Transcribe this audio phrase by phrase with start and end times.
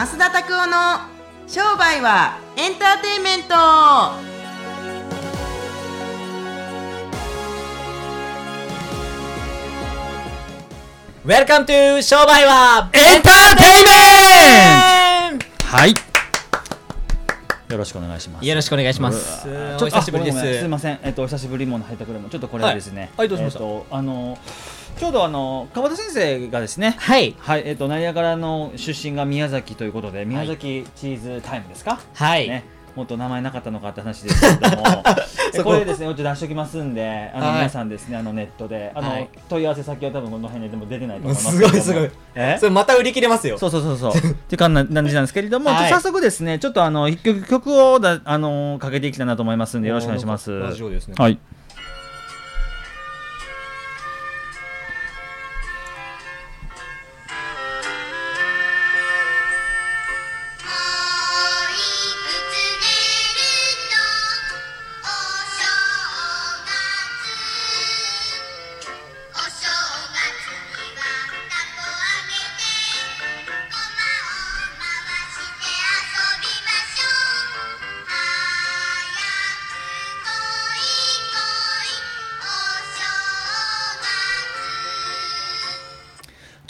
[0.00, 0.72] 増田拓夫の
[1.46, 3.54] 商売はエンターテインメント。
[11.22, 13.66] Welcome to 商売はエンターテイ
[15.32, 15.66] メント。
[15.66, 15.90] はい。
[17.70, 18.46] よろしくお願いします。
[18.46, 19.46] よろしくお願いします。
[19.76, 20.38] おと久しぶりです。
[20.38, 20.98] いすません。
[21.02, 22.30] えっとお久しぶりもの入ったくれも。
[22.30, 23.02] ちょっとこれはですね。
[23.02, 23.58] はいはいどうしました？
[23.58, 24.38] えっとあの
[25.00, 27.34] ちょうどあの川田先生がですねはい。
[27.38, 31.98] はいえっと成屋からの出身が宮崎ということで宮崎チーズタイムですか？
[32.12, 32.64] はい、ね。
[32.94, 34.84] もっと名前なかったのかって話ですけれども。
[35.64, 35.64] こ。
[35.64, 37.54] これですね、うち出しておきますんで、あのはい。
[37.54, 39.28] 皆さんですね、あのネットで、あの、はい。
[39.48, 41.62] 問い合わせ先は多分この辺ででも出てないと思いますす。
[41.62, 42.56] ごいすごいえ？
[42.58, 43.56] それまた売り切れますよ。
[43.56, 44.12] そうそうそうそう。
[44.12, 45.90] っていう感じなんですけれども、はい。
[45.90, 50.58] 早速ですね、ちょっとあの一曲曲をだあのかけていきたいなと思いますんで、よろしくお願いします。
[50.58, 51.14] ラジオですね。
[51.16, 51.38] はい。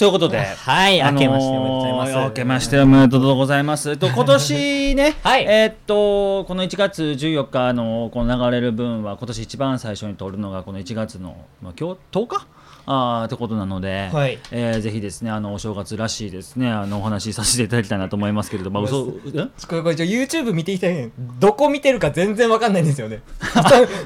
[0.01, 2.25] ということで、はいあのー明けましておめでとうございます。
[2.25, 3.91] 明けましておめでとうございます。
[3.91, 5.45] えっと 今年ね、 はい。
[5.45, 12.47] えーっとこの1月14日のこの流れる分は今年一番最初に撮るのがこの1月のまあ今日10日？
[12.87, 14.39] あーってことなので、はい。
[14.51, 19.49] えーぜひですねあのお正月らしいですねあのお話しさせていただきたいなと思いますけれども、 まあ、嘘え？
[19.69, 23.21] これこれ YouTube 見ていただいてどこ見てるか全然わかんないんですよね。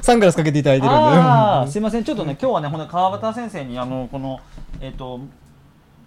[0.01, 1.71] サングラスかけていただいてるんで。
[1.71, 2.03] すいません。
[2.03, 4.41] ちょっとね今日はねほんと川端先生にあのこの
[4.81, 5.21] えっ、と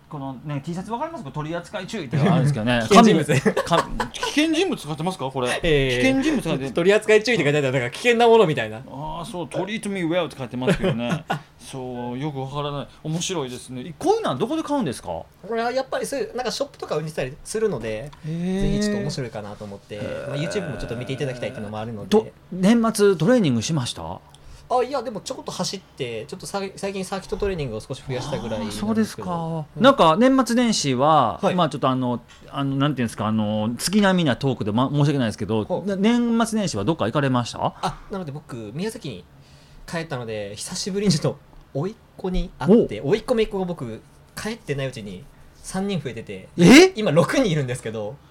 [0.08, 1.30] このね T シャツわかりますか？
[1.30, 2.80] 取り扱い注意っていうのがあるんですけどね。
[2.88, 3.34] 危険人物。
[3.34, 5.30] 危険人物使ってますか？
[5.30, 6.70] これ、えー危険人物使って。
[6.72, 7.66] 取り扱い注意って書いてあった。
[7.68, 8.78] らだから危険なものみたいな。
[8.78, 11.24] ああそう「トリートミーウェル」って書いてますけどね。
[11.60, 12.88] そうよくわからない。
[13.04, 13.94] 面白いですね。
[13.98, 15.08] こういうのはどこで買うんですか？
[15.08, 19.98] これはやっぱりそういうなんかショップとか売りたりするのでぜひちょっと面白いかなと思って、
[20.28, 24.20] まあ、YouTube もちょっと見ていただきたいっていうのもあるのとで年末トレーニングしました？
[24.70, 29.82] あいやでもちょこっと走ってちょっとさ最近サーキットトレーニングを少し増やしたぐらいそうですか、うん。
[29.82, 31.54] なんか年末年始は、はい。
[31.54, 32.20] まあちょっとあの
[32.50, 37.74] あのなんていうんですかあの月並みなトークで、ま、申し訳ないですけど、年末年始はどっか行かれました？
[37.80, 39.24] あなので僕宮崎に
[39.86, 41.38] 帰ったので久しぶりにちょっと
[41.72, 44.02] 甥っ子に会って甥っ子姪っ子が僕
[44.36, 45.24] 帰ってないうちに
[45.64, 46.92] 3人増えててえ？
[46.94, 48.16] 今6人いるんですけど。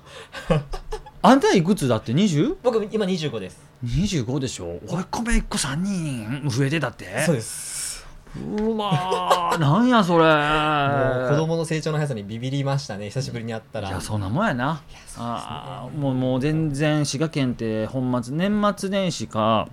[1.24, 2.58] あんたいくつだって？20?
[2.64, 4.80] 僕今25です25でしょ？
[4.88, 7.06] おいっ子めいっ子3人増えてたって？
[7.26, 8.06] そうです。
[8.36, 10.24] うわーなんやそれ。
[10.26, 13.90] もう子供の成長の速さにビビりましたね久しぶりに会ったら。
[13.90, 14.74] いやそんなもんやな。
[14.74, 14.80] ね。
[15.18, 19.68] あーもうもう全然滋賀県って本末年末年始か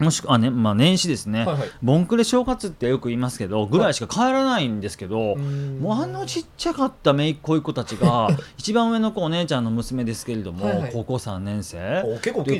[0.00, 1.68] もしくは、ねまあ、年始ですね、はいはい。
[1.82, 5.78] ボンクレ正月ってよく言いますけどぐらいしか帰らないんですけど、ん。
[5.78, 10.92] もうあのちっちゃかった姪っ子い子たちが 一番上の子お姉ちゃんの娘ですけれども、はいはい。
[10.92, 12.02] 高校3年生。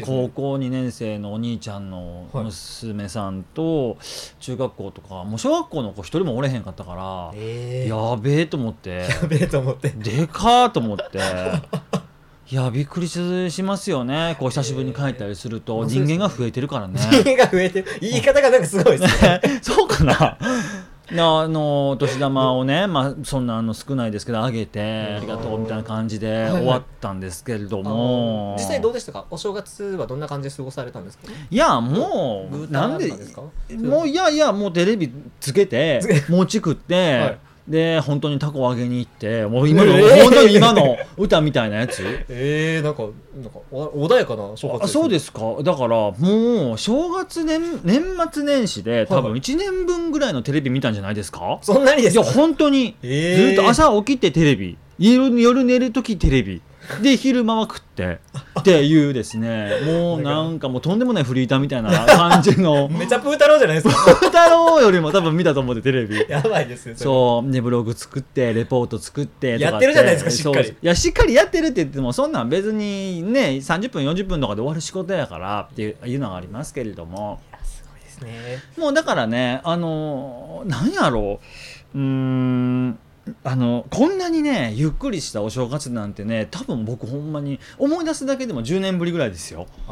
[0.01, 0.05] ね。
[0.05, 3.97] 高校2年生のお兄ちゃんの娘さんと
[4.41, 9.07] 中学校とかもう小学校の子一人もおれへんかったから、えー、やべえと思って。
[9.23, 9.91] やべえと思って。
[9.91, 11.21] でかーと思って
[12.51, 14.37] いやびっくりしますよね。
[14.41, 16.99] こう久しぶりに帰ったりするとえー人間が増えてるからね。
[17.13, 17.87] 人間が増えてる。
[18.01, 19.41] 言い方がなんかすごいですね。
[19.63, 20.37] そうかな。
[21.13, 29.25] なあのお年玉をね、まあ、そんなあの少ないですけどあげてありがとうみたいな感じではい終わったんですけれども、実際どうでしたか？
[29.29, 31.25] お正月はどんな感じで過ごされたんですか？
[31.51, 33.13] いやもうなんで
[33.77, 36.01] もういやいやもうテレビつけて。
[36.29, 37.39] 餅食って、はい
[37.71, 40.23] で本当にタコを揚げに行ってもう今の、えー。
[40.25, 42.03] 本当に今の歌みたいなやつ？
[42.29, 43.05] えー、なんか
[43.41, 45.41] なんかお穏やかな正月あそうですすか。
[45.63, 49.31] だからもう正月年年末年始で多分はい。
[49.33, 53.47] はい1年分ぐらいのテレビ見たんじゃないですか、そんなにでいやすか本当に、えー。
[53.49, 54.77] ずっと朝起きてテレビ。
[54.99, 56.61] 夜夜寝る時テレビ
[57.03, 58.21] で昼間は食って
[58.59, 59.73] っていうですね。
[59.87, 62.89] もうなんかもうとんでもないフリーターみたいな感じの。
[62.93, 64.15] めちゃプー太郎じゃないですか。
[64.15, 66.25] 太郎よりも多分見たと思ってテレビ。
[66.29, 70.69] やばいですねそうでブログ作ってレポート作ってやってるじゃないですかしっかり。
[70.69, 77.41] いやしっかりやってるって言ってもそんなん別にね30分40分とかで終わる仕事やからっていうのがありますけれども。
[77.65, 78.59] すごいですね。
[78.77, 81.41] もうだからねあのなんやろ
[81.95, 81.99] う。
[81.99, 82.99] うーん
[83.45, 89.67] あのこんなにねゆっくりしたお正月なんてね多分僕ほんまに思い出すだけでも10年ぶりぐらいですよ。
[89.87, 89.91] あ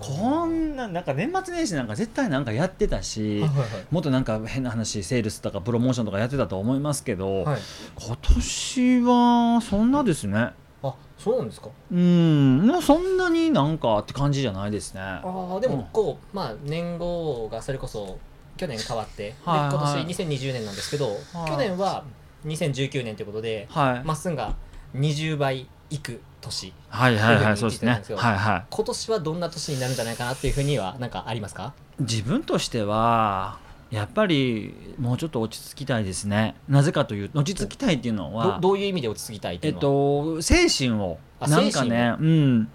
[0.00, 3.68] こんななんか年末年始なんか絶対なんかやってたし、はいはいはい。
[3.90, 7.60] もっとなんか変な話セールスとかプロモーションとかやってたと思いますけど、はい。
[8.00, 10.50] 今年はそんなですね。
[10.82, 11.68] あそうなんですか？
[11.90, 15.00] うんもうそんなになんかって感じじゃないですね。
[15.00, 15.78] ああでうん。
[15.78, 18.18] もこう、まあ年号がそれこそ
[18.56, 20.06] 去年変わって、はいはい。
[20.06, 21.50] 年2020年なんですけど、はい。
[21.50, 22.04] 去年は
[22.46, 24.54] 2019年ということで、はい、まっすんが
[24.94, 28.16] 20倍いく年はいはいはいそそううですね。
[28.16, 28.66] はいはい。
[28.70, 31.72] 今年はどんな年になるんじゃないかなっていうふうには何かありますか？
[31.98, 33.58] 自分としては
[33.90, 36.54] やっぱりもうちょっと落ち着きたいですね。
[36.68, 41.18] なぜかという落ち着きたいっていうのどはどういう意味で落ち着きたいってえっいうのは、と精神を。
[41.40, 42.68] あなんかねうん。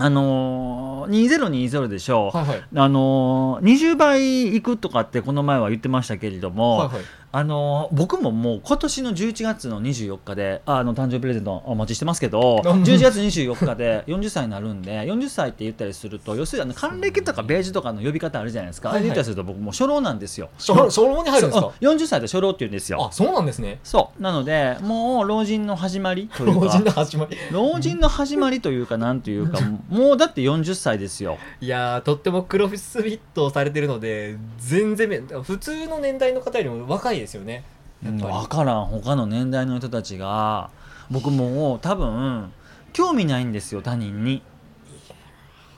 [0.00, 2.62] あのー、2020でしょう、はいはい。
[2.76, 12.82] あのー、20倍いくとかってこの前は言ってましたけれども、はいはいあのー僕ももう今年の11月の24日でああの誕生日プレゼントお待ちしてますけどうん。
[12.82, 19.04] 11月24日で40歳になるんで40歳って言ったりすると要するにあの還暦とかベージュとかの呼び方あるじゃないですか、はいはい。
[19.04, 20.48] 言ったりすると僕もう初老なんですよ。
[20.58, 21.60] 初老初老に入るんですか？
[21.60, 23.06] そううん40歳で初老って言うんですよ。
[23.06, 23.78] あそうなんですね。
[23.84, 24.22] そう。
[24.22, 27.36] なのでもう老人の始まりというか老人の始まり。
[27.52, 29.58] 老人の始まりというかなんというか
[29.88, 31.36] もうだって40歳ですよ。
[31.60, 37.64] いやーとってもクロスフィットをされてるので全然め普通の年代の方よりも若いですよね。
[38.02, 38.32] やっぱり。
[38.32, 40.70] 分からん他の年代の人たちが。
[41.10, 42.52] 僕もう多分
[42.92, 44.42] 興味ないんですよ他人に。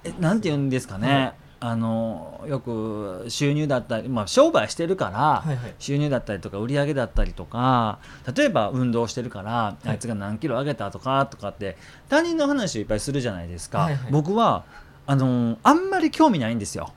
[0.05, 1.35] えなんて言うんですかね、はい。
[1.61, 5.75] あのよく収入だったり、まあ、商売してるから、はいはい。
[5.79, 7.99] 収入だったりとか売り上げだったりとか
[8.35, 9.89] 例えば運動してるから、い。
[9.89, 11.77] あいつが何キロ上げたとかとかって
[12.09, 14.13] 他人の話をいっぱいするじゃないですか、はいはい。
[14.13, 14.65] 僕は
[15.07, 16.93] あのあんまり興味ないんですよ。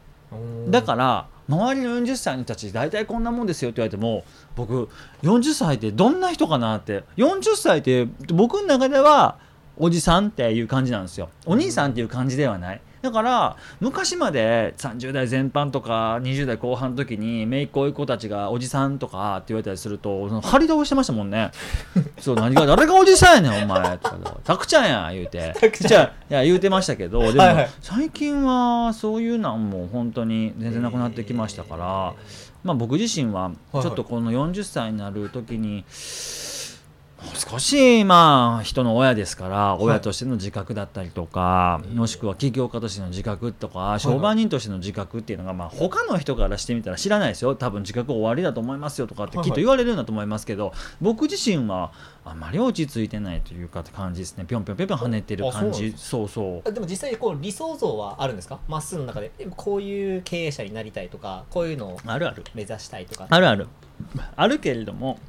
[0.69, 4.23] だから周りの40歳の人たち大体こんなもんですよって言われても
[4.55, 4.89] 僕
[5.23, 7.03] 40歳ってどんな人かなって。
[7.17, 9.37] 40歳って僕の中では
[9.77, 11.29] おじさんっていう感じなんですよ。
[11.45, 12.81] お兄さんっていう感じではない。
[13.03, 21.51] だから昔まで30代前半とか20代後半の時に姪っ子甥っ子たちがおじさんとかって言われたりするとその張り倒してましたもんね。
[22.21, 23.97] そう何が誰がおじさんやねんお前。
[23.97, 25.53] とかたくちゃんや言うて。
[25.81, 27.69] じゃあいや言うてましたけどでも、はいはい。
[27.81, 32.13] 最近はそういうなんも本当に全然なくなってきましたから、
[32.63, 35.83] まあ、僕自身ははいちょっとこの40歳になる時にもう
[37.35, 47.55] 少しまあ人の親ですから親としての自覚だったりとか、もしくは起業家としての自覚とか商売人としての自覚っていうのがまあ他の人からしてみたら知らないですよ。
[47.55, 51.91] 多分自覚終わりだと思いますよとかってきっと言われるんだと思いますけど僕自身は
[52.25, 54.45] あまり落ち着いてないというかって感じですね。
[54.45, 55.93] ぴょんぴょんぴょんぴょん跳ねてる感じ。
[55.97, 58.59] そうそうあでも実際こう理想像はあるんですか？
[58.67, 59.31] まっすぐの中で。
[59.39, 62.43] えこういう経営者になりたいとかこういうのをあるある。
[62.53, 63.67] 目指したいとかあるある。
[64.35, 65.19] あるけれども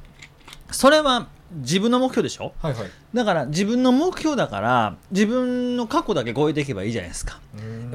[0.71, 2.53] それは自分の目標でしょ？
[2.61, 2.89] はいはい。
[3.13, 7.39] だから自分の目標だから自分の過去だけ超えていけばいいじゃないですか。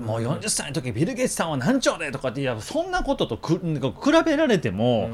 [0.00, 3.60] もう40歳の時ビル・ゲイツさんは何兆でとかっていやそんなこととく比
[4.24, 5.10] べられても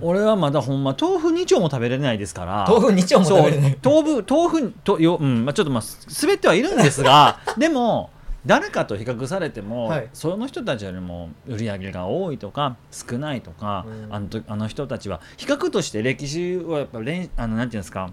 [0.00, 2.66] 俺はまだほんま豆腐2丁も食べれないですから。
[2.68, 3.78] 豆腐2丁も食べれない。
[3.82, 5.82] 豆腐豆腐とよ、うんまあ、ちょっとまあ
[6.22, 8.10] 滑ってはいるんですが でも
[8.46, 10.10] 誰かと比較されても、はい。
[10.12, 14.14] その人たちよりも売り上げが多いとか少ないとか、うん。
[14.14, 18.10] あのとあの人たちは比較として歴史はやっぱ練あのなんていうんですか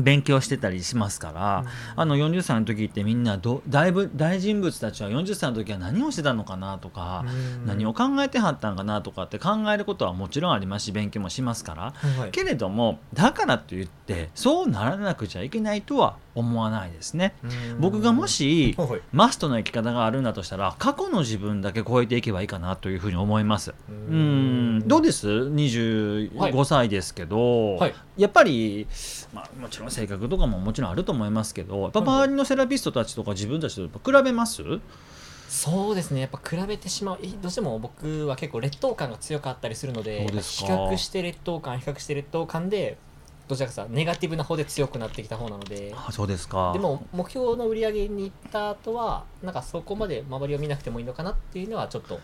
[0.00, 1.64] 勉強してたりしますから、
[1.94, 7.24] あの40歳の時ってみんなどだいぶ大人物たちは40歳の時は何をしてたのかなとか、
[7.66, 12.30] 何を考えてはったんかなとかって考えることはもちろんありますし勉強もしますから、はいはい。
[12.30, 17.34] けれどもだからといってそうならなくちゃいけないとは思わないですね。
[17.78, 18.88] 僕がもしはい。
[18.90, 23.70] はいマストの生き方があるんだとしたら過去の自分だけ超えていけばいいかなというふうに思います。
[23.70, 24.78] ううん。
[24.78, 27.94] んどうです？25歳ですけど、はい。
[28.16, 28.86] やっぱり、
[29.34, 34.62] まあ、もちろん性格とかももちろんあると思いますけどやっぱ周りのセラピストたちとか自分たちと比べます？
[35.48, 36.20] そうですね。
[36.20, 37.18] やっぱ比べてしまう。
[37.22, 40.74] えどうしても僕は結構劣等感が強かったりするので比か。
[40.74, 42.98] 較して劣等感比較して劣等感で
[43.50, 45.92] どちらかさネガティブな方で強くなってきた方なので。
[45.96, 46.72] あそうですか。
[46.72, 52.20] でも目標の売り上げに行った後はなんかそこまで周りを見なくてもいいのかなっていうのはちょっと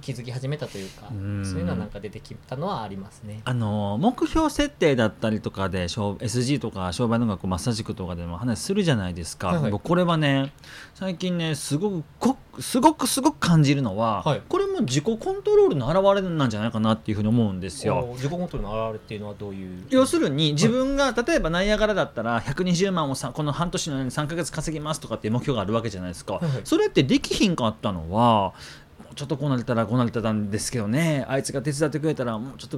[0.00, 1.44] 気づき始めたというかうん。
[1.44, 3.40] そういうのはなんか出てきたのはありますね。
[3.44, 9.70] あの目標設定だったりとかで商 SG とか商売の学マッサージ塾とかでも話するじゃないですか、はいはい。
[9.70, 10.52] 僕これはね
[10.94, 14.42] 最近ねすごくこすごくすごく感じるのは、はい。
[14.48, 18.08] これも自己コントロールの表れなんじゃないかなっていうふうに思うんですよ。
[18.10, 19.84] お自己コントロールの表れっていうのはどういう？
[19.90, 26.60] 要するに自分が例えばナイアガラだったら120万をさこの半年の間に3ヶ月稼ぎますとかっていう目標があるわけじゃないですか、はいはい。
[26.64, 28.54] それってできひんかったのはも
[29.18, 31.26] ちょっとこうなれたらこうなれたんですけどね。
[31.28, 32.70] あいつが手伝ってくれたらもうちょっ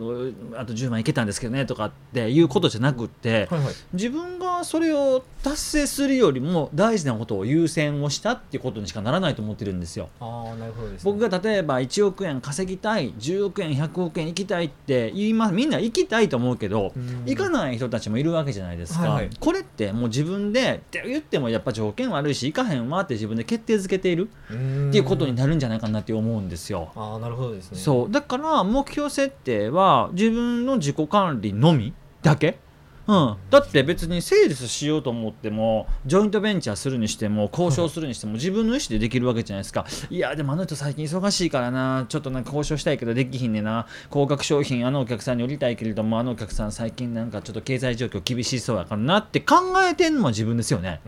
[0.52, 3.74] とあと10万いけたんですけどねとかっていうことじゃなくって、はいはい。
[3.92, 10.08] 自分がそれを達成するよりも大事なことを優先をしたっていうことにしかならないと思ってるんですよ。
[10.18, 15.52] ああなるほどね、僕が例えば1億円稼ぎたい10億円100億円行きたいって言います。
[15.52, 17.24] みんな行きたいと思うけどうん。
[17.26, 19.30] 行かない人たちもいるわけじゃないですか、はいはい。
[19.38, 26.92] これってもう自分でって言ってもやっぱ条件悪いし行かへんわって自分で決定づけているってっていうことになるんじゃないかなって思うんですよ。
[26.94, 27.78] ああなるほどですね。
[27.78, 28.10] そう。
[28.10, 32.58] だから目標設定は自分の自己管理のみだけ、
[33.06, 39.84] うん、だって別にセールスしようと思ってもジョイントベンチャーするにしても交渉するにしても自分の意思でできるわけじゃないですか。
[40.10, 42.06] いやでもあの人最近忙しいからな。
[42.08, 43.86] ちょっとなんか交渉したいけどできひんねんな。
[44.10, 49.56] 高額商品あのお客さんに売りたいけれどもあのお客さん最近なんかちょっと経済状況厳しそうやからなって考
[49.90, 51.00] えてんのも自分ですよね。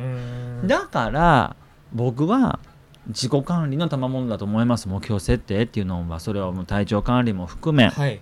[0.65, 1.57] だから
[1.93, 2.59] 僕は
[3.09, 4.89] 自己管理の賜物だと思います。
[4.89, 8.21] 目標設定っていうのはそれはもう体調管理も含め、はい。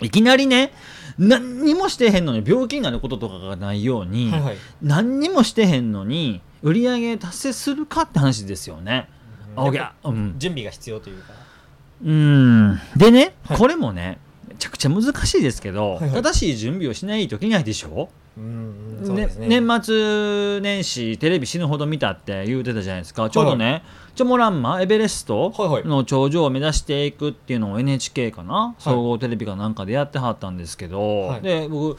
[0.00, 0.72] いきなりね
[1.18, 4.56] 何にもしてへんのに病気になることとかがないように、はいはい。
[4.82, 9.08] 何にもしてへんのに売り上げ達成するかって話ですよね。
[9.56, 9.72] うん。
[9.72, 11.32] ぱ準備が必要というか。
[12.04, 12.80] うん。
[12.96, 13.58] でね、はい。
[13.58, 16.22] これもねめちゃくちゃ難しいですけど、はいはい。
[16.22, 23.30] 正しい準備をしないといけないでしょ、うん年末年始テレビ死ぬほど見たって言うてたじゃないですか。
[23.30, 23.84] ちょうどね、
[24.16, 25.84] チョモランマエベレストはいはい。
[25.84, 31.42] の頂上を目指していくっていうのを NHK かな、総合テレビかなんかでやってはったんですけど、はい。
[31.42, 31.96] で僕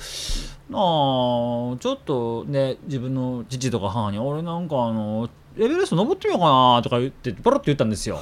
[0.74, 8.20] あーちょっとね自分の父とか母に俺なんかあのエベレスト登ってみようかなとか言ってパラッと言ったんですよ。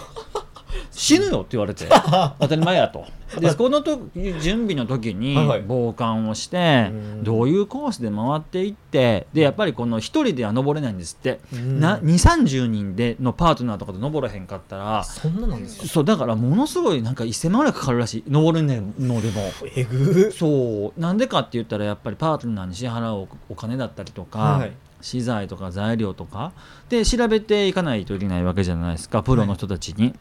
[0.95, 1.87] 死ぬよって言われて
[2.39, 3.05] 当たり前やと。
[3.39, 5.63] でこのと準備の時にはいはい。
[5.67, 7.23] 傍観をしてうん。
[7.23, 11.39] どういうコースで回っていってでやっぱりこの一人では登れないんですって。
[11.51, 11.79] うん。
[11.79, 15.87] な2 3 0人でのパートナーとかで登らへんかったらそんななんですか？
[15.87, 19.41] そうだからものすごいなんか1000万ぐらいかかるらしい登るのでも。
[19.75, 20.31] えぐ。
[20.31, 21.01] そう。
[21.01, 24.71] なんでかって言ったらやっぱりパートナーに支払うお金だったりとか、はい。
[25.01, 26.53] 資材とか材料とか
[26.87, 30.13] で調べていかないといけないわけじゃないですかプロの人たちに、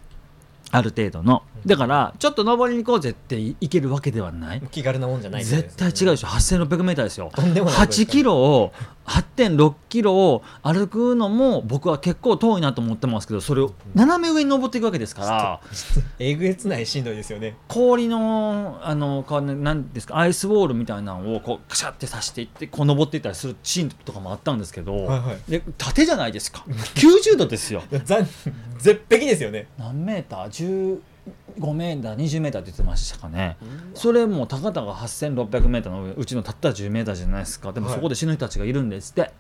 [0.75, 1.43] ある程度の。
[1.67, 4.63] だからちょっと登りに行こうぜっていけるわけではない。
[4.71, 8.73] 気軽なもんじゃない絶対違うでしょ 8600m ですよとんでもない8キロを
[9.07, 15.61] 8.6キロを歩くのも僕は結構遠いなと思ってますけどそれを斜め上に登っていくわけですから
[16.19, 17.57] えぐえつないしんどいですよね。
[17.69, 26.65] 氷のあの何ですかアイスウォールみたいなのをこうカシャって刺していってこう登っていったりするシーンとかもあったんですけど、はいはい、で縦じゃないですか。
[26.95, 27.83] 90度ですよ。
[28.79, 29.69] 絶壁ですよね。
[29.79, 31.01] 何メーター？10
[31.59, 33.57] 5m、20m って言ってましたかね、
[33.95, 39.31] それも高田が 8600m のうちのたった 10m じゃないですか、でもそこで死ぬ人たちがいるんですって、はい、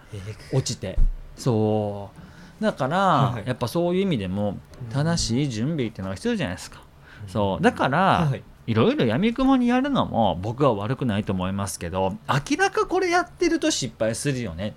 [0.52, 0.98] 落ちて。
[1.36, 2.10] そ
[2.60, 2.62] う。
[2.62, 4.58] だから、はい、やっぱそういう意味でも
[4.92, 6.82] 正しい準備っていうのが必要じゃないですか。
[7.26, 7.62] う、そう。
[7.62, 7.98] だから、
[8.30, 8.74] はいい。
[8.74, 14.74] ろいろやみくもにやるのも僕は悪くないと思いますけど明らかこれやってると失敗するよね。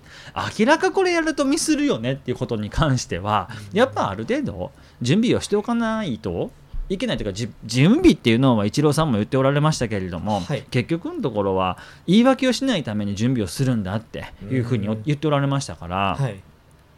[0.58, 6.50] 明らかこれやるとミスるよねっていうことに関してはやっぱある程度準備をしておかないと
[6.88, 10.62] いけないというかじ準備っていうのはイチローさんも言っておられましたけれども、はい。
[10.70, 16.40] 結局のところは言い訳をしないために準備をするんだっていうふうにうん言っておられましたから、はい。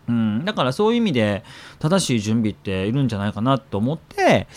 [0.08, 1.44] うん、だからそういう意味で
[1.78, 4.48] 正しい準備っているんじゃないかなと思って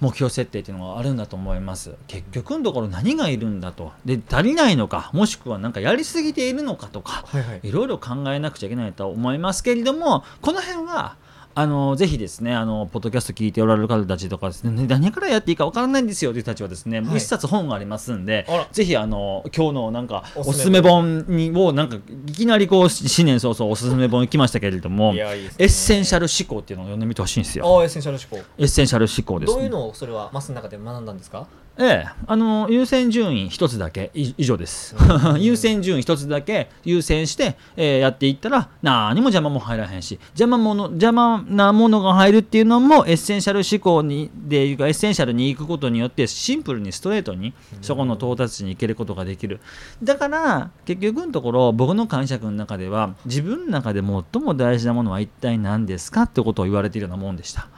[0.00, 1.94] 目標設定っていうのがあるんだと思います。
[2.06, 3.92] 結局のところ何がいるんだと。
[4.06, 7.60] で足りないのかもしくは何かやりすぎているのかとかはいはい。
[7.62, 11.16] いろいろ考えなくちゃいけないと思いますけれどもこの辺は
[11.56, 17.16] あのぜひですねあのポッドキャスト聞いておられる方たちとかですねね何からやっていいかわからないんですよという人たちはですね、はい。
[17.18, 21.96] 一冊本がありますんでぜひあの今日のなんかおおすすめめ本にをなんか
[22.26, 25.20] いきなりこう新年早々おすすめ本行きましたけれどもね。
[25.20, 27.64] エッセンシャル思考っていうのを読んでみてほしいんですよ。
[27.82, 28.48] エッセンシャル思考。
[28.58, 29.54] エッセンシャル思考です、ね。
[29.54, 31.46] どういうのをそれはマスの中で学んだんですか？
[31.76, 34.94] ええ、あの優先順位一つだけい以上です。
[35.38, 49.60] 優先順位一つだけ 優先して、えーやっていったら何も邪魔も入らへんし邪魔もの邪魔なものが入るっていうのもエッセンシャル思考にでいうかエッセンシャルに行くことによってシンプルにストレートにそこの到達地に行けることができる。
[50.02, 57.68] だから結局のところ僕の解釈の中では自分の中で最も大事なものは一体何ですかってことを言われているようなもんでした。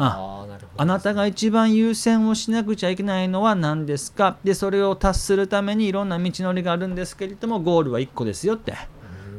[0.00, 0.37] ああ
[0.80, 4.36] あなたが一番優先をしなくちゃいけないのは何ですか？
[4.44, 8.74] でそれを達するためにいろんな道のりがあるんですけれどもゴールは1個ですよって。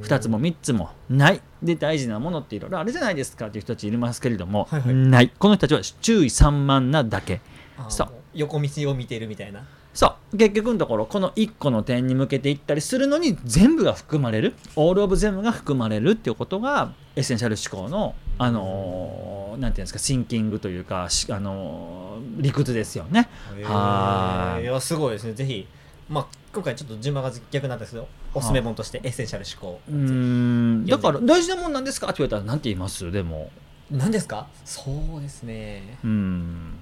[0.02, 1.42] 2つも3つもない。
[1.64, 4.94] で大事なものっていろいろあるじゃないですかっていう人たちいますけれども、はいはい。
[4.94, 5.30] ない。
[5.30, 7.40] この人たちは注意散漫なだけ。
[7.88, 8.10] そう。
[8.34, 9.64] 横道を見てるみたいな。
[9.94, 10.38] そう。
[10.38, 14.56] 結局のところこの1個の点に向けていったりするのに全部が含まれる。
[14.76, 23.30] all of 全部が含まれるっていうことがエッセンシャル思考の、あのーなんていうんですか thinking というか、しあのー理屈ですよね。
[23.64, 24.62] はー。
[24.62, 24.64] い。
[24.64, 25.34] いやすごいですね。
[25.34, 25.68] ぜひ
[26.10, 30.86] まあ今回ちょっと順番が逆なんですけどおすすめ本としてエッセンシャル思考うーん。
[30.86, 32.08] だから大事なもんなんですか？
[32.08, 33.12] って言われたら何て言います？
[33.12, 33.52] でも。
[33.92, 34.48] 何ですか？
[34.64, 35.98] そうですね。
[36.04, 36.74] うーん。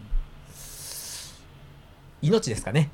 [2.21, 2.91] 命ですかね。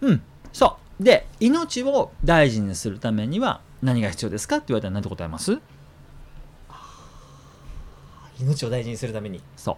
[0.00, 0.22] うん。
[0.52, 1.02] そう。
[1.02, 4.56] で命を大事にするためには何が必要ですか？
[4.56, 5.60] って言われたら何て答えます？
[8.40, 9.40] 命を大事にするために。
[9.56, 9.76] そう。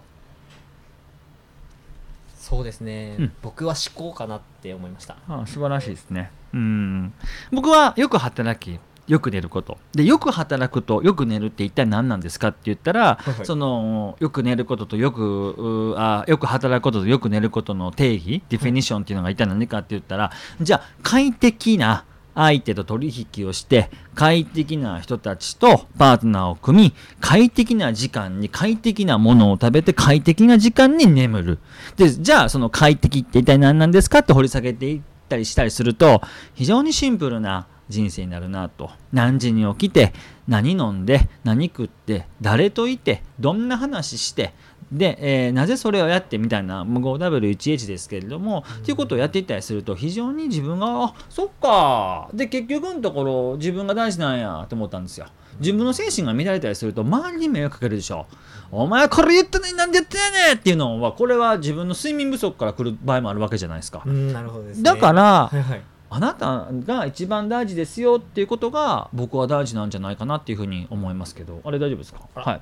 [2.39, 3.33] そうですね、うん。
[3.43, 5.17] 僕は思考かなって思いました。
[5.29, 6.31] ああ素晴らしいですね。
[6.55, 7.13] うん。
[7.51, 9.79] 僕はよく働きよく寝ること。
[9.93, 13.47] でよく働くとよく寝るって一体何なんですかって言ったら、はいはい。
[13.47, 22.05] そのよく寝ることとよくうあよく働くこととよく寝ることの定義ディフィニッションっていうのが一体何かって言ったら、じゃあ快適な
[22.37, 31.59] 相手と取引をして快適な人たちとパートナーを組み快適な時間に快適なものを食べて快適な時間に眠る。
[31.97, 36.21] でじゃあその快適って一体何なんですかって掘り下げていったりしたりすると
[36.55, 38.91] 非常にシンプルな人生になるなと。
[39.13, 40.13] 何時に起きて
[40.47, 44.53] 何飲んで何食って誰といてどんな話して
[44.93, 52.29] で、えーなぜそれをやってみたいなもう 5W1H ですけれども、っていうことをやっていったりすると非常に自分があそっか。
[52.33, 55.27] で結局のところ自分が大事なんやと思ったんですよ。
[55.59, 58.27] 自分の精神が乱れたりすると周りに迷惑かけるでしょ。
[58.71, 64.83] お前これ言ったのになんでやってんねんっていうのはこれは自分の睡眠不足から来る場合もあるわけじゃないですか、うんなるほどですね。
[64.83, 65.83] だから、はいはい。
[66.09, 72.21] あなたが一番大事ですよっていうことが僕は大事なんじゃないかなっていうふうに思いますけどあれ大丈夫ですか？
[72.35, 72.61] はい。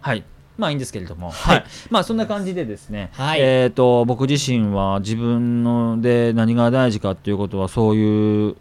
[0.00, 0.24] はい
[0.58, 1.64] まあいいんですけれども、はい。
[1.90, 3.40] まあそんな感じでですね、はい。
[3.40, 8.56] えっ、と僕自身は自分ので何が大事かっていうことはそういう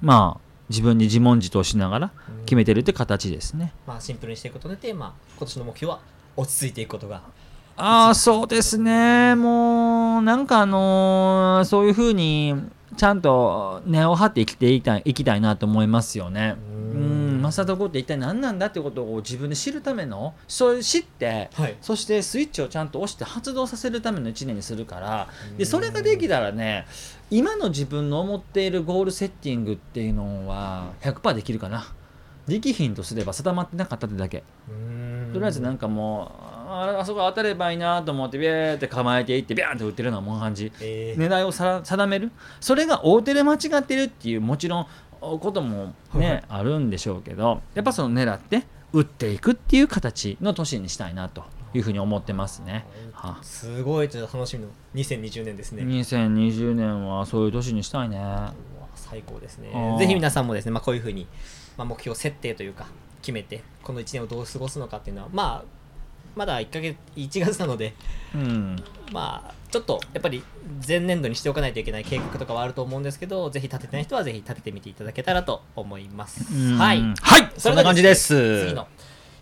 [0.00, 3.72] まあ自分に自問自答しながらた決めてるって形ですね。
[3.86, 6.00] まあシンプルにしていくことによってまあ今年の目標は
[6.36, 7.22] 落ち着いていくことが
[7.76, 9.34] ああそうですね。
[9.34, 12.54] もうなんかあのーそういうふうに
[13.00, 16.56] ちゃんと根を張って生きていきたいいきたいなと思いますよね。
[16.58, 17.38] ううん。
[17.38, 21.78] ん、マサトコって一体何なんだってことを自分で知るためのそれ知ってはい。
[21.80, 26.84] そしてスイッチをちゃんと押して発動させるための1年にするからでそれができたらね
[27.30, 31.86] 今の自分の思っているゴールセッティングっていうのは100%できるかな。
[32.46, 34.44] できひんとすれば定まってなかったってだけ。
[35.32, 41.28] とりあえずなんかもうああそこ当たればいいなと思ってビャーって構えていってビャーンって打ってるようなもん感じえー。
[41.28, 42.30] 狙いをさ定める。
[42.60, 44.86] それが大手で間違ってるっていうもちろん
[45.20, 46.44] こともね、はいはい。
[46.48, 52.84] あるんでしょうけどやっぱその狙って打っていくっていう形の年にしたいなというふうに思ってますね。
[53.12, 53.42] はあ。
[53.42, 55.82] すごいちょっと楽しみの2020年ですね。
[55.82, 58.18] 2020年はそういう年にしたいね。
[58.94, 59.96] 最高ですね。
[59.98, 61.26] ぜひ皆さんもですね、まあ、こういうふうに、
[61.76, 62.86] まあ、目標設定というか
[63.22, 65.79] 決めてこの1年をどう過ごすのかっていうのはまあ
[66.36, 67.94] まだ1ヶ月1月なので
[68.34, 68.76] うん、
[69.12, 70.42] まあちょっとやっぱり
[70.86, 76.52] 前年度にしておかないといけない計画とかはあると思うんですけどぜひ立ててない人はぜひ立ててみていただけたらと思います。
[76.52, 76.78] うん。
[76.78, 77.00] はい。
[77.20, 78.66] はい、そんな感じです。
[78.66, 78.88] 次の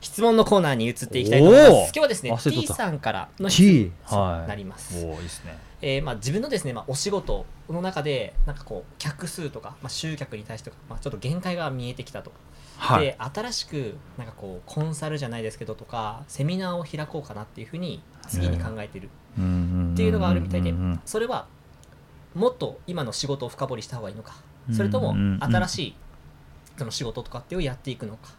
[0.01, 1.71] 質問のコーナーに移っていきたいと思います。
[1.71, 5.59] 今日はですね T さんからの質問はいになります、おーいいですね。
[5.81, 12.33] えーまあ、自分のですね、まあ、お仕事の中でなんかこう客数とか、まあ、集客に対してとか、まあ、ちょっと限界が見えてきたと、
[12.79, 13.07] はい。
[13.07, 19.09] で新しくなんかこうコンサルじゃないですけどとかセミナーを開こうかなっていうふうに次に考えてるっ
[19.97, 20.73] ていうのがあるみたいで
[21.05, 21.47] それは
[22.35, 24.35] もっと今の仕事を深掘りした方がいいのか
[24.73, 25.95] それとも新しい
[26.77, 28.31] その仕事とかってをやっていくのか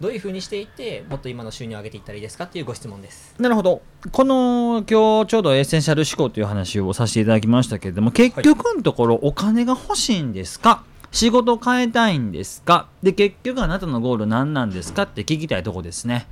[0.00, 3.34] どういうふうにしていってもっと今の収入を上げていったらいいですかっていうご質問です。
[3.38, 3.80] なるほど。
[4.10, 10.82] この今日ちょうどエッセンシャル思考という話をさせていただきましたけれども、結局のところお金が欲しいんですか？
[11.14, 12.88] 仕事を変えたいんですか？
[13.00, 16.26] で、結局あなたのゴール何なんですかって聞きたいとこですね。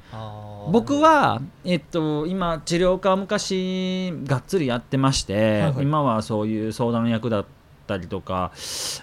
[0.70, 5.84] 僕は、えっと、今治療科を昔がっつりやってまして、はいはい。
[5.84, 7.46] 今はそういう相談役だっ
[7.86, 8.50] たりとか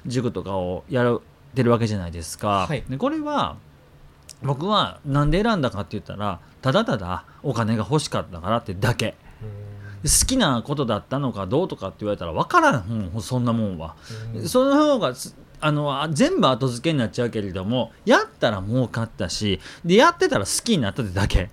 [0.06, 1.22] 塾とかをやっ
[1.56, 2.84] てるわけじゃないですか、はい。
[2.90, 3.56] でこれは
[4.44, 9.16] 僕はなんで選んだかって言ったらただただお金が欲しかったからってだけ。
[10.02, 13.96] 好きなことだったのかどうとかって言われたら分からん、うんそんなもんは、
[14.46, 21.50] その方がつあのあ全部後付けになっちゃうけれどもやったら儲かったしでやってたら好きになったってだけ。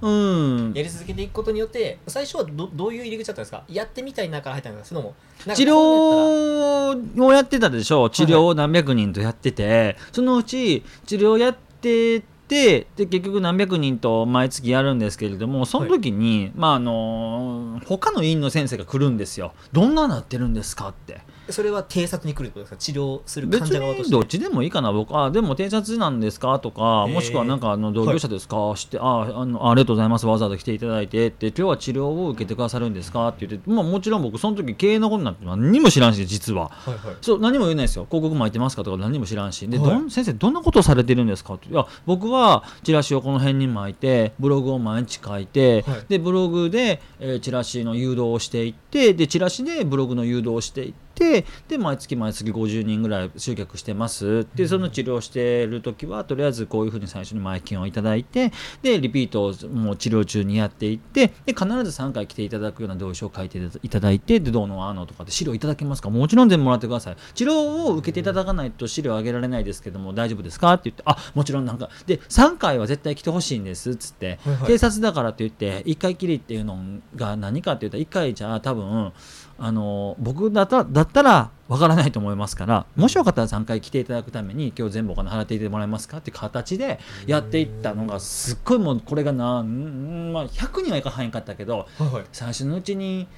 [0.00, 0.72] うん。
[0.74, 3.64] やり続けていくことによって最初はどどういう入り口だったんですか？
[3.68, 5.14] やってみたいなから入ったんですも
[5.54, 8.10] 治療をやってたでしょ？
[8.10, 19.54] 治療を何百人とやってて、そのうち治療やってで結局何百人と毎月やるんですけれどもその時に、まああの他の院の先生が来るんですよ。
[19.72, 22.76] どんななってるんですかってそれは偵察に来るってことですか？
[22.76, 24.08] 治療する患別者側として。
[24.08, 24.92] にどっちでもいいかな。
[24.92, 26.58] 僕あでも偵察なんですか？
[26.58, 30.26] とかもしくはなんかあの同業者ですか、してああのありがとうございます。
[30.26, 31.26] わざわざ来ていただいて。
[31.28, 33.28] って今日は治療を受けてくださるんですか？
[33.28, 36.70] って言って、まあ、もちろん僕その時経営のことなんて何にも知らんし実は。
[36.70, 37.16] はいはい。
[37.20, 38.06] そう何も言えないですよ。
[38.06, 39.68] 広告巻いてますかとか何も知らんし。
[39.68, 40.10] で、はい。
[40.10, 41.54] 先生どんなことをされてるんですか？
[41.54, 41.68] って。
[41.68, 46.04] いや僕はチラシをこの辺に巻いてブログを毎日書いて、はい。
[46.08, 51.44] でブログで、えーチラシの誘導をしていってでチラシでブログの誘導をしていってで
[51.78, 54.46] 毎月毎月50人ぐらい集客してます。
[54.54, 66.10] でその治療してる時はとりあえずこういうふうに最初に前金をいただいてでリピートをもう治療中にやっていってで必ず3回来ていただくような同意書を書いていただいてでどうのああのとかって資料いただけますか？
[66.10, 67.16] もちろん全部もらってください。
[67.34, 70.72] 治療を受けていただかないと資料あげられないですけども大丈夫ですか？
[70.74, 74.66] って言ってあもちろんなんかで3回は絶対来てほしいんですっつって、はいはい。
[74.66, 76.78] 警察だからって言って1回きりっていうの
[77.16, 79.12] が何かって言ったら1回じゃ多分
[79.58, 92.24] あの僕だったらだったらわからないと思いますからもしよかったら3回来ていただくために今日全部お金払っていてもらえますかって形でやっていったのがすっごいもうこれがな、んまあ、100人はいかへんかったけどはいはい。
[92.32, 93.28] 最初のうちに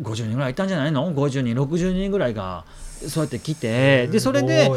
[0.00, 2.64] 50人ぐらいいたんじゃないの？50人60人ぐらいが
[3.08, 4.70] そうやって来てでそれで。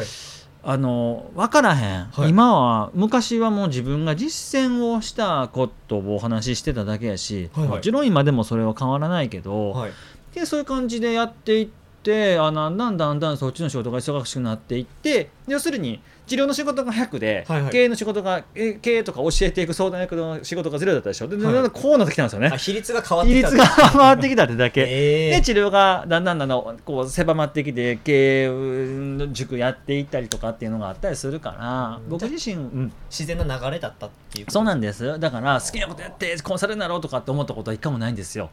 [0.66, 2.30] あの分からへん、はい。
[2.30, 7.76] 今は昔はもう自分が実践をしたことをお話ししてただけやし、はいはい。
[7.76, 9.92] もちろん今でもそれは変わらないけど、はい
[10.34, 11.68] でそういう感じでやっていっ
[12.04, 17.72] てあだんだんだんだんそっちの仕事が忙しくなっていって要するに治療の仕事が100で、はいはい。
[17.72, 21.28] 経営の仕事がえ経営とか教えていく相談役の仕事が0だったでしょ。
[21.28, 21.54] で、はい。
[21.54, 22.48] だんだんこうなってきたんですよね。
[22.48, 24.86] あ比率が変わってきた比率が変わってきたってだけ。
[24.88, 35.20] えで治療がだんだんだんだんこう狭まってきて経営の塾やっていったりとかっていうのがあったりするからうん僕自身、うん、自然な流れだったっていうそうなんです。
[35.20, 38.50] だから好きなことやってコンサルになろうとかって思ったことは一回もないんですよ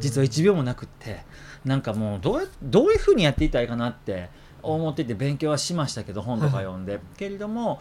[0.00, 1.22] 実は1秒もなくって
[1.64, 4.30] なんかもうどうやどういうふうにやっていったらいいかなって
[4.62, 7.80] 思ってて勉強はしましたけど本とか読んで、けれども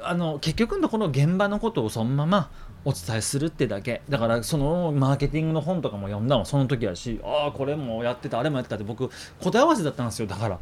[0.00, 2.50] あの結局のところ現場のことをそのまま
[2.88, 4.00] お伝えするってだけ。
[4.08, 9.10] だからそのマーケティングの本とかも読んだのその時やしああこれもやってたあれもやってたって僕
[9.42, 10.58] 答え合わせだったんですよだから。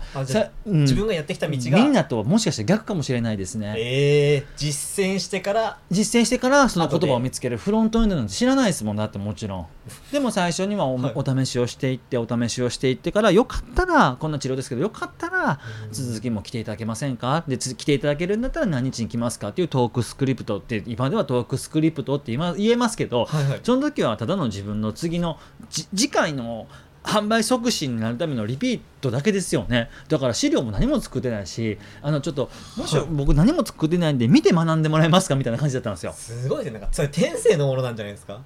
[0.67, 0.81] うん。
[0.81, 1.79] 自分がやってきた道が。
[1.79, 5.79] みんなとはもしかして逆かもしれないですね、えー、実践してから。
[5.89, 7.59] 実践してからその言葉を見つける。
[7.59, 9.67] フロントエンドなんて知らないですもんだってもちろん。
[10.11, 11.13] でも最初にはお,、はい。
[11.15, 15.61] お試しをしていってお試しをしていってからよかったらこんな治療ですけどよかったら
[15.93, 17.45] 続きも来ていただけませんか？
[17.47, 19.51] でつ来ていただけるんだったら何日に来ますか？
[19.51, 23.61] っていうトークスクリプトって今ではトークスクリプトって今言えますけど、はいはい。
[23.63, 25.39] その時はただの自分の次の
[25.71, 26.67] じ次回の
[27.03, 29.91] 販売促進になるためのリピートだけですよね。
[30.09, 33.07] だから資料も何も作ってないしあのちょっともしはい。
[33.11, 35.37] 僕何も作ってないんで見て学んでもらえますか？
[35.37, 36.13] みたいな感じだったんですよ。
[36.13, 36.81] すごいですね。
[36.81, 38.41] なんかそれ天性のものなんじゃないですか？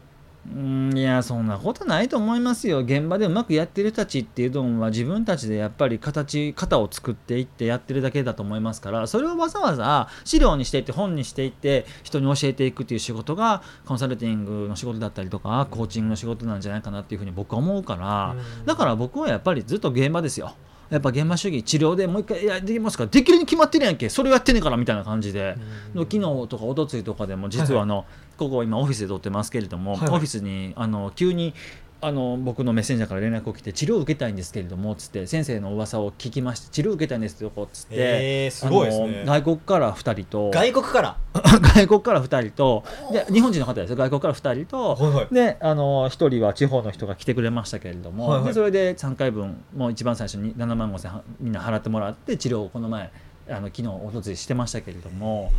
[0.46, 2.78] うんいやそんなことないと思いますよ。
[2.78, 9.06] 現場でうまくやってる人たちっていうのは自分たちでやっぱり形型を作っていってやってるだけだと思いますから。
[9.06, 18.34] それをわざわざ資料にしていって本にしていって人に教えていくっていう仕事がコンサルティングの仕事だったりとかコーチングの仕事なんじゃないかなっていうふうに僕は思うから。
[18.58, 18.64] うん。
[18.64, 20.54] だから僕はやっぱりずっと現場ですよ。
[20.88, 23.06] やっぱ現場主義治療でもう一回いやできますか？
[23.06, 24.08] できるに決まってるやんけ。
[24.08, 25.56] それをやってんねんからみたいな感じで、
[25.94, 28.06] の昨日とか一昨日とかでも実はあの、
[28.40, 31.54] ここ今オフィスで撮ってますけれども、はいはいオフィスにあの急に
[32.02, 41.16] あの僕のメッセンジャーから連絡を来て治療を受けたいんですけれどもつって先生の噂を聞きまして治療を受けたいんですよつって、えー、すごいですあねの外国から2人と外国から？
[41.74, 45.34] 外国から2人とで日本人の方ですよ外国から2人と、はいはい。
[45.34, 48.48] であの1人は地方の人が来てくれましたけれども、はいはい。
[48.48, 53.10] でそれで3回分もう一番最初に7万5千みんな払ってもらって治療をこの前
[53.50, 55.52] あの昨日おとついしてましたけれども。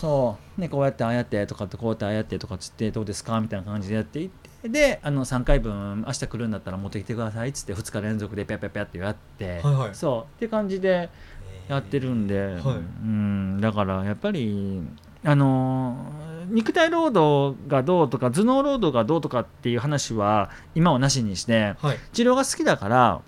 [0.00, 4.30] そう、ね、こうやってああやってとかってこうやってああやってとかっつってどうですかみたいな感じでやっていっ
[4.62, 9.94] てであの3回分明日来るんだったら持ってきてくださいっつって2日連続でピャピャピャってやって、はいはい。
[9.94, 10.36] そう。
[10.36, 11.10] って感じで
[11.68, 12.56] やってるんで、はい。
[12.56, 13.60] うん。
[13.60, 14.82] だからやっぱり
[15.22, 16.12] あの
[16.48, 21.98] 肉体労働がどうとか頭脳労働がどうとかっていう話は今はなしにしてはい。
[22.12, 23.20] 治療が好きだから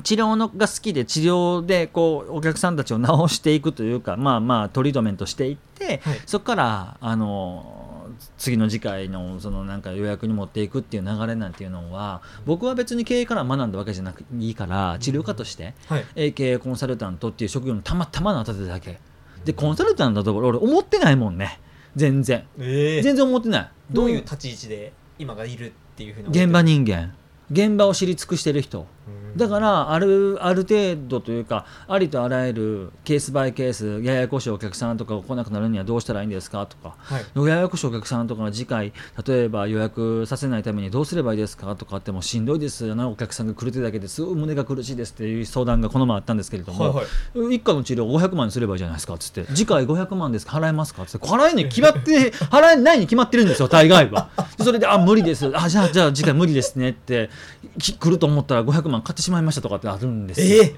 [0.00, 6.20] 治療のが好きで治療でこうお客さんたちを治していくというかまあまあトリートメントしていって、はい。
[6.26, 16.06] そこからあの次の次回のそのなんか予約に持っていくっていう流れなんていうのは僕は別に経営から学んだわけじゃなくいいから治療家として、はい。
[16.14, 19.00] えー経営コンサルタントっていう職業にたまたまなっただけ。
[19.44, 21.60] でコンサルタントだと俺思ってないもんね。
[21.96, 22.44] 全然。
[22.58, 23.70] えー、全然思ってない。
[23.90, 27.14] どういう立ち位置で今がいるっていうふうに現場人間。
[27.50, 28.86] 現場を知り尽くしてる人
[29.36, 37.48] だからあるある程度というかありとあらゆるケースバイケースややこしいお客さんとかが来なくなるにはどうしたらいいんですかとかはい。
[37.48, 38.92] ややこしいお客さんとかが次回
[39.24, 42.96] 例えば予約させないためにどうすればいいですかとかってもうしんどいですよ。
[42.96, 47.06] ねお客さんが来る手だけですごい胸が苦しいですっていう相談がこの前あったんですけれども、はい
[47.44, 47.56] はい。
[47.56, 49.44] 一家の治療500万にすればいいじゃないですかっつって。
[49.54, 50.46] 次回500万です。
[50.46, 51.02] か払えますか？
[51.02, 51.26] っつって。
[51.28, 54.30] 払えに決まって払えないに決まってるんですよ大概は。
[54.56, 55.46] でそれであ無理です。
[55.56, 57.30] あじゃあじゃあ次回無理ですねって
[57.78, 60.74] き来ると思ったら500万買ってしまいましたとかってあるんですよ、え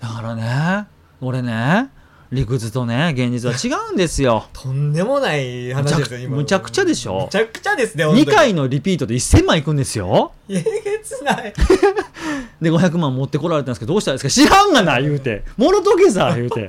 [0.00, 0.86] だからね
[1.20, 1.90] 俺ね
[2.32, 4.46] 理屈とね現実は違うんですよ。
[4.54, 7.24] とんでもない話ですよ今むちゃくちゃでしょ。
[7.26, 10.32] むちゃくちゃですね2回のリピートで1000万いくんですよ。
[10.48, 11.52] えげつない。
[12.62, 14.48] で500万持ってこられたんですけどどうしたらいいですか？
[14.48, 15.44] 知らんがな言うて。
[15.58, 16.68] もろとけさ言うて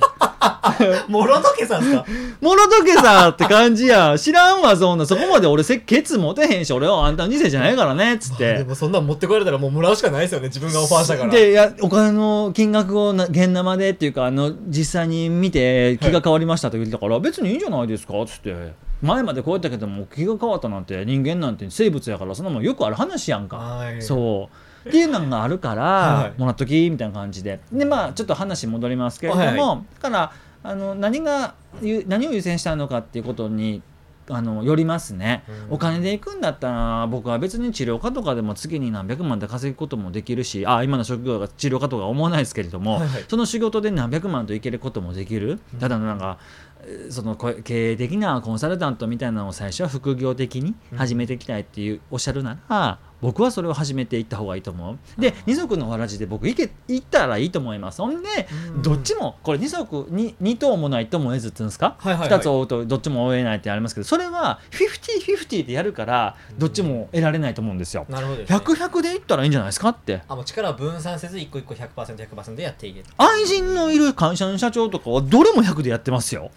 [1.07, 2.05] もろとけさんですか？
[2.41, 5.05] もろとけさって感じや知らんわそんな。
[5.05, 11.31] そこまで俺せケツ持てへんし俺はあんたの2世じゃないからねっつっでてもそんなん持ってこられたらもうもらうしかないですよね自分がオファーしたから。
[11.31, 18.53] でいやお金の金額をな現生でっていうかあの実際に見て気が変わりましたと言ってたから、別にいいんじゃないですかっつって。
[19.01, 24.01] 前までこうやったけども気が変わったなんて人間なんて生物やからそんなもんよくある話やんか、はい。
[24.01, 24.55] そう
[24.87, 27.59] っていうのがあるから、もらっときみたいな感じで。
[27.71, 30.31] でまあちょっと話戻りますけれども、はいはだから
[30.63, 33.81] あの何がゆ何を優先したのかっていうことに
[34.29, 35.75] あのよりますね、うん。
[35.75, 43.25] お金で行くんだったら僕は別に治療科とかでも月に何百万で稼ぐこともできるしあ今の職業が治療科とか思わないですけれども、はいはい。
[43.27, 46.72] その仕事で何百万といけることもできる、ただのなんかえー
[47.09, 54.97] そのこ経営的なコンサルタントみたいなのを最初は副業的に始めていきたいっていうおっしゃるなら、僕はそれを始めていった方がいいと思う。
[55.17, 58.01] で二足のわらじで僕行け行ったらいいと思います。
[58.01, 58.27] ほんで
[58.75, 58.81] うん。
[58.81, 62.39] どっちもこれ二足に二頭もないともえずっつうんですか、はいはいはい。
[62.39, 68.05] 2つ追うとどっちも追えないってありますけどそれは50-50でやるからどっちも得られないと思うんですよ。
[68.09, 68.45] なるほどね。
[68.45, 70.21] 100-100でいったらいいんじゃないですかって。
[70.27, 72.99] あもう力を分散せず一個一個 100%100% でやっていけ。
[72.99, 76.51] る愛人のいる会社の社長とかはどれも100でやってますよ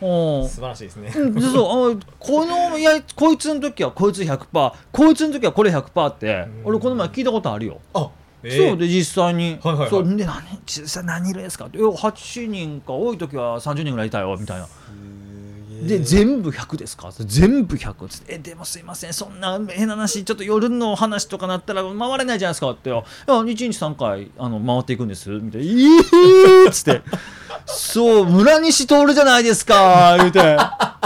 [0.00, 1.12] 素晴らしいですね。
[1.14, 6.62] うんそうあこのいやこいつの時はこいつ100%こいつの時はこれ100%ってうん。
[6.64, 8.08] 俺この前聞いたことあるよ、あ
[8.42, 8.68] えー。
[8.70, 8.78] そう。
[8.78, 9.90] で実際に、はいはいはい。
[9.90, 10.16] そう。
[10.16, 11.78] で何実際何人いるんですかって。
[11.78, 14.66] いや8人か多い時は30人ぐらいいたよみたいな。
[15.86, 17.10] で全部100ですか？
[17.10, 19.14] 全部100つってえでもすいません。
[19.14, 22.90] そんな変な話ちょっと夜の話とかなったら回れないじゃないですかって。
[22.90, 25.30] いや1日3回あの回っていくんです。
[25.30, 25.98] みたいな「いい!」
[26.68, 27.00] っつって
[27.66, 30.56] 「そう村西徹じゃないですか」言うて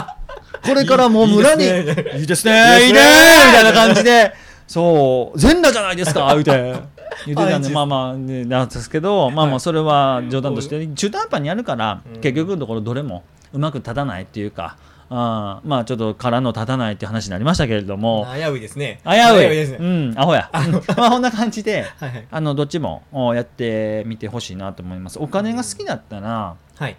[0.66, 1.64] 「これからもう村に。
[1.64, 2.86] いいですね。
[2.86, 3.00] いいねいいね」
[3.48, 4.32] みたいな感じで
[4.66, 6.94] 「そう全裸じゃないですか」言うて。
[7.26, 10.86] 言ってたんで あまあまあねなんですけどまあまあそれは冗談として。
[10.88, 12.20] 中途半端にやるからうん。
[12.20, 14.76] 結局のところどれもうまく立たないっていうか
[15.10, 18.26] あーまあちょっとからの立たないって話になりましたけれども。
[18.34, 19.00] 危ういですね。
[19.04, 19.48] 危うい。
[19.50, 19.78] ですね。
[19.80, 20.14] うん。
[20.16, 20.50] アホや。
[20.52, 20.72] うん。
[20.96, 22.26] まあこんな感じではいはい。
[22.30, 25.18] あのどっちもおやってみてほしいなと思います。
[25.18, 26.96] お金が好きだったらはい。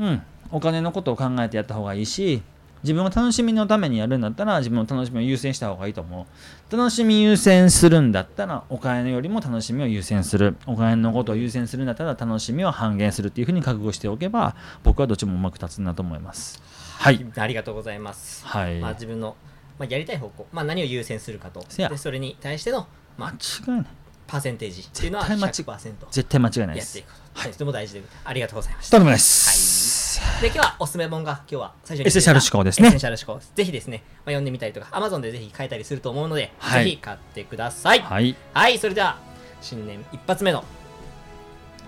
[0.00, 0.22] うん。
[0.50, 2.42] お金のことを考えてやった方がいいし
[2.82, 6.26] 自分を楽しみのためにやるんだったら自分の楽しみを優先した方がいいと思
[6.70, 6.76] う。
[6.76, 10.56] 楽しみ優先するんだったらお金よりも楽しみを優先する。
[10.66, 16.62] お金のことを優先するんだったら楽しみを半減するっていうふうに覚悟しておけば僕はどっちもうまく立つなと思います
[16.98, 17.24] はい。
[17.36, 18.44] ありがとうございます。
[18.44, 18.80] はい。
[18.80, 19.36] まあ自分の
[19.78, 20.46] まあやりたい方向。
[20.52, 21.64] まあ何を優先するかと。
[21.76, 23.86] でそれに対してのま間あ違いない。
[24.26, 24.80] パーセンテージ。
[24.82, 26.98] っていうのは絶対間違100%絶対間違いないです。
[26.98, 27.48] やっていくこと。
[27.50, 28.90] とても大事でありがとうございました。
[28.90, 30.20] とんでもないです。
[30.40, 32.86] で今日はおすすめ本が今日は最初にエッセンシャル思考ですね。
[32.86, 33.52] エッセンシャル思考です。
[33.54, 36.84] ぜひですね、まあ、読んでみたりとか Amazon でぜひ買えたりすると思うので、はい。
[36.84, 38.00] ぜひ買ってください。
[38.00, 39.18] はい、はいそれでは
[39.60, 40.64] 新年一発目の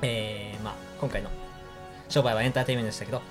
[0.02, 1.30] えー、まあ今回の
[2.08, 3.22] 商売はエンターテインメントでしたけど、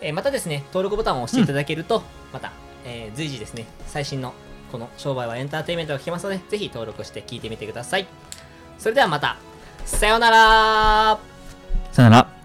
[0.00, 2.52] えーまたですね登録ボタンを押していただけると、また、
[2.84, 4.34] えー随時ですね最新の
[4.72, 8.06] この商売はエンターテインメントが聞けますのでぜひ登録して聞いてみてください。
[8.78, 9.36] それではまた。
[9.84, 11.18] さようなら。
[11.92, 12.39] さよなら。